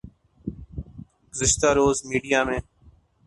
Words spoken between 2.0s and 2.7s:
media میں